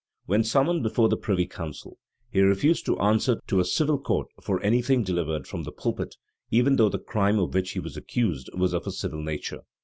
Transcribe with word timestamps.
When 0.25 0.43
summoned 0.43 0.81
before 0.81 1.09
the 1.09 1.15
privy 1.15 1.45
council, 1.45 1.99
he 2.31 2.41
refused 2.41 2.87
to 2.87 2.97
answer 2.99 3.39
to 3.45 3.59
a 3.59 3.63
civil 3.63 3.99
court 3.99 4.29
for 4.41 4.59
any 4.63 4.81
thing 4.81 5.03
delivered 5.03 5.45
from 5.47 5.61
the 5.61 5.71
pulpit, 5.71 6.15
even 6.49 6.77
though 6.77 6.89
the 6.89 6.97
crime 6.97 7.37
of 7.37 7.53
which 7.53 7.73
he 7.73 7.79
was 7.79 7.95
accused 7.95 8.49
was 8.57 8.73
of 8.73 8.87
a 8.87 8.91
civil 8.91 9.21
nature. 9.21 9.61